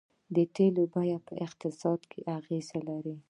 [0.35, 1.99] د تیلو بیه په اقتصاد
[2.37, 3.15] اغیز لري.